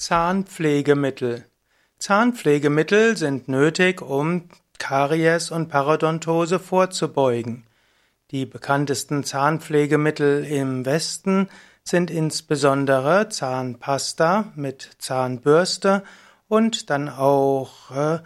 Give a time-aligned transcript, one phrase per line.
[0.00, 1.44] Zahnpflegemittel.
[1.98, 7.66] Zahnpflegemittel sind nötig, um Karies und Parodontose vorzubeugen.
[8.30, 11.50] Die bekanntesten Zahnpflegemittel im Westen
[11.84, 16.02] sind insbesondere Zahnpasta mit Zahnbürste
[16.48, 18.20] und dann auch äh,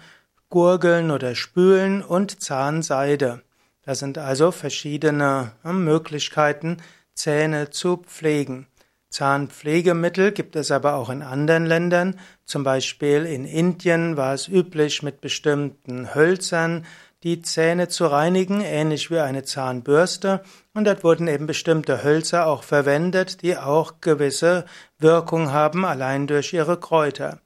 [0.50, 3.42] Gurgeln oder Spülen und Zahnseide.
[3.82, 6.76] Das sind also verschiedene äh, Möglichkeiten,
[7.14, 8.68] Zähne zu pflegen.
[9.14, 12.18] Zahnpflegemittel gibt es aber auch in anderen Ländern.
[12.44, 16.84] Zum Beispiel in Indien war es üblich, mit bestimmten Hölzern
[17.22, 20.42] die Zähne zu reinigen, ähnlich wie eine Zahnbürste.
[20.74, 24.64] Und dort wurden eben bestimmte Hölzer auch verwendet, die auch gewisse
[24.98, 27.38] Wirkung haben, allein durch ihre Kräuter.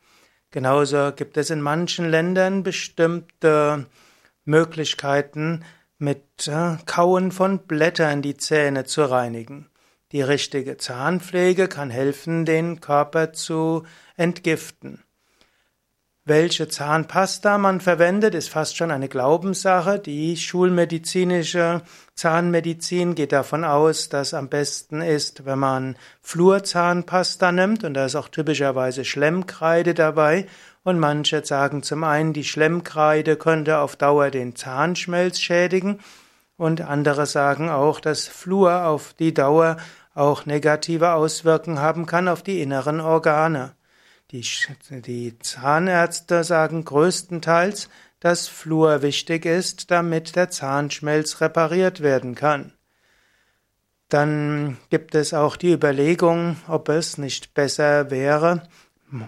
[0.51, 3.85] Genauso gibt es in manchen Ländern bestimmte
[4.47, 5.67] Möglichkeiten,
[5.99, 9.69] mit äh, Kauen von Blättern die Zähne zu reinigen.
[10.13, 13.85] Die richtige Zahnpflege kann helfen, den Körper zu
[14.17, 15.05] entgiften.
[16.25, 19.99] Welche Zahnpasta man verwendet, ist fast schon eine Glaubenssache.
[19.99, 21.83] Die schulmedizinische
[22.15, 28.15] Zahnmedizin geht davon aus, dass am besten ist, wenn man Flurzahnpasta nimmt und da ist
[28.15, 30.47] auch typischerweise Schlemmkreide dabei.
[30.85, 35.99] Und manche sagen zum einen, die Schlemmkreide könnte auf Dauer den Zahnschmelz schädigen
[36.59, 39.79] und andere sagen auch, dass Flur auf die Dauer
[40.15, 43.75] auch negative Auswirkungen haben kann auf die inneren Organe.
[44.33, 44.45] Die,
[44.91, 47.89] die Zahnärzte sagen größtenteils,
[48.21, 52.75] dass Flur wichtig ist, damit der Zahnschmelz repariert werden kann.
[54.09, 58.63] Dann gibt es auch die Überlegung, ob es nicht besser wäre,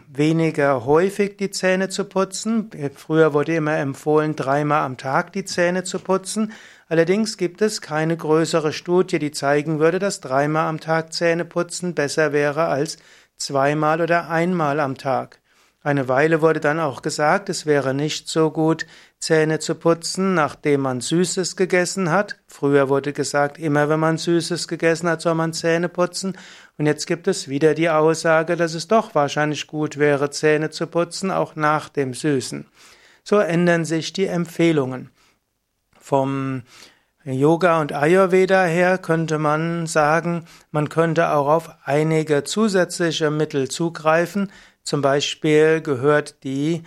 [0.09, 2.71] weniger häufig die Zähne zu putzen.
[2.95, 6.53] Früher wurde immer empfohlen, dreimal am Tag die Zähne zu putzen.
[6.89, 11.95] Allerdings gibt es keine größere Studie, die zeigen würde, dass dreimal am Tag Zähne putzen
[11.95, 12.99] besser wäre als
[13.37, 15.41] zweimal oder einmal am Tag.
[15.83, 18.87] Eine Weile wurde dann auch gesagt, es wäre nicht so gut,
[19.19, 22.39] Zähne zu putzen, nachdem man Süßes gegessen hat.
[22.47, 26.37] Früher wurde gesagt, immer wenn man Süßes gegessen hat, soll man Zähne putzen.
[26.77, 30.87] Und jetzt gibt es wieder die Aussage, dass es doch wahrscheinlich gut wäre, Zähne zu
[30.87, 32.67] putzen, auch nach dem Süßen.
[33.25, 35.11] So ändern sich die Empfehlungen.
[35.99, 36.63] Vom
[37.25, 44.51] Yoga und Ayurveda her könnte man sagen, man könnte auch auf einige zusätzliche Mittel zugreifen.
[44.83, 46.83] Zum Beispiel gehört die,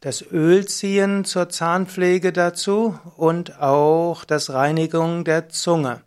[0.00, 6.02] das Ölziehen zur Zahnpflege dazu und auch das Reinigung der Zunge.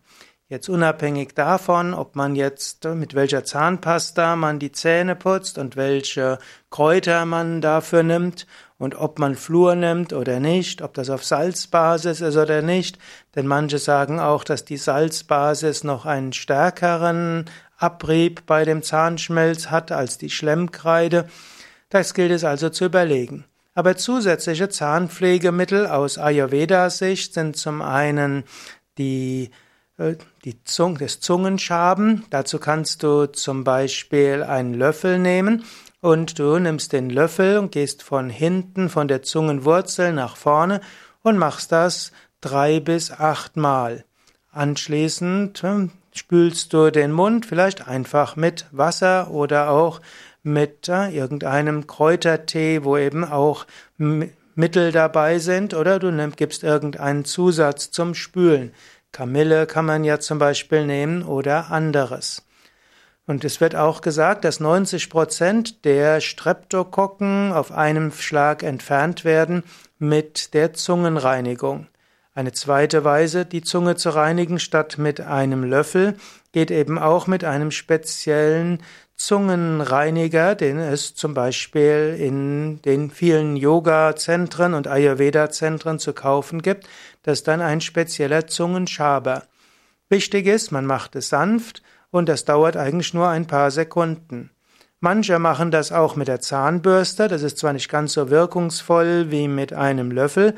[0.50, 6.40] Jetzt unabhängig davon, ob man jetzt mit welcher Zahnpasta man die Zähne putzt und welche
[6.70, 12.20] Kräuter man dafür nimmt und ob man Flur nimmt oder nicht, ob das auf Salzbasis
[12.20, 12.98] ist oder nicht,
[13.36, 17.44] denn manche sagen auch, dass die Salzbasis noch einen stärkeren
[17.80, 21.28] Abrieb bei dem Zahnschmelz hat als die Schlemmkreide.
[21.88, 23.44] Das gilt es also zu überlegen.
[23.74, 28.44] Aber zusätzliche Zahnpflegemittel aus Ayurveda-Sicht sind zum einen
[28.98, 29.50] die
[30.00, 32.24] äh, die Zung, das Zungenschaben.
[32.30, 35.64] Dazu kannst du zum Beispiel einen Löffel nehmen
[36.00, 40.80] und du nimmst den Löffel und gehst von hinten von der Zungenwurzel nach vorne
[41.22, 44.04] und machst das drei bis acht Mal.
[44.50, 50.00] Anschließend äh, spülst du den Mund vielleicht einfach mit Wasser oder auch
[50.42, 53.66] mit äh, irgendeinem Kräutertee, wo eben auch
[53.96, 58.72] Mittel dabei sind, oder du nimm, gibst irgendeinen Zusatz zum Spülen.
[59.12, 62.46] Kamille kann man ja zum Beispiel nehmen oder anderes.
[63.26, 69.62] Und es wird auch gesagt, dass 90 Prozent der Streptokokken auf einem Schlag entfernt werden
[69.98, 71.86] mit der Zungenreinigung.
[72.40, 76.16] Eine zweite Weise, die Zunge zu reinigen, statt mit einem Löffel,
[76.52, 78.82] geht eben auch mit einem speziellen
[79.14, 86.88] Zungenreiniger, den es zum Beispiel in den vielen Yoga-Zentren und Ayurveda-Zentren zu kaufen gibt.
[87.24, 89.42] Das ist dann ein spezieller Zungenschaber.
[90.08, 94.48] Wichtig ist, man macht es sanft und das dauert eigentlich nur ein paar Sekunden.
[95.00, 99.46] Manche machen das auch mit der Zahnbürste, das ist zwar nicht ganz so wirkungsvoll wie
[99.46, 100.54] mit einem Löffel,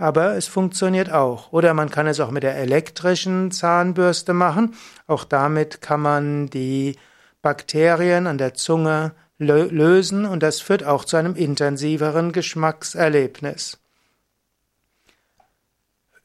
[0.00, 1.52] aber es funktioniert auch.
[1.52, 4.74] Oder man kann es auch mit der elektrischen Zahnbürste machen.
[5.06, 6.96] Auch damit kann man die
[7.42, 13.78] Bakterien an der Zunge lösen und das führt auch zu einem intensiveren Geschmackserlebnis.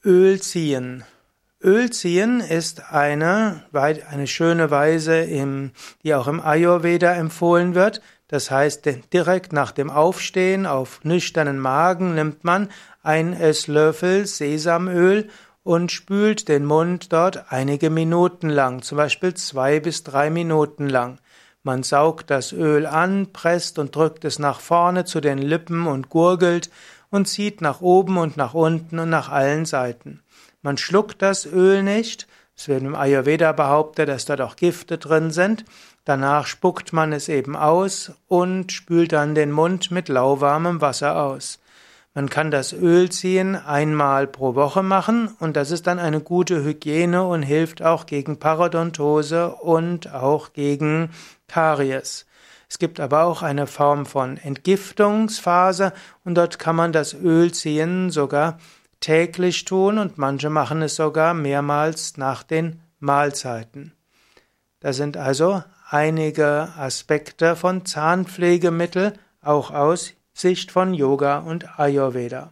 [0.04, 1.04] Ölziehen.
[1.64, 5.26] Ölziehen ist eine, eine schöne Weise,
[6.04, 8.02] die auch im Ayurveda empfohlen wird.
[8.28, 12.70] Das heißt, direkt nach dem Aufstehen auf nüchternen Magen nimmt man
[13.04, 15.30] ein Esslöffel Sesamöl
[15.64, 21.20] und spült den Mund dort einige Minuten lang, zum Beispiel zwei bis drei Minuten lang.
[21.64, 26.10] Man saugt das Öl an, presst und drückt es nach vorne zu den Lippen und
[26.10, 26.70] gurgelt
[27.10, 30.22] und zieht nach oben und nach unten und nach allen Seiten.
[30.62, 32.28] Man schluckt das Öl nicht.
[32.58, 35.66] Es wird im Ayurveda behauptet, dass dort auch Gifte drin sind.
[36.06, 41.60] Danach spuckt man es eben aus und spült dann den Mund mit lauwarmem Wasser aus.
[42.14, 46.64] Man kann das Öl ziehen einmal pro Woche machen und das ist dann eine gute
[46.64, 51.10] Hygiene und hilft auch gegen Parodontose und auch gegen
[51.50, 52.26] Karies.
[52.70, 55.92] Es gibt aber auch eine Form von Entgiftungsphase
[56.24, 58.60] und dort kann man das Öl ziehen sogar
[59.06, 63.94] täglich tun und manche machen es sogar mehrmals nach den Mahlzeiten.
[64.80, 69.14] Das sind also einige Aspekte von Zahnpflegemittel,
[69.44, 72.52] auch aus Sicht von Yoga und Ayurveda.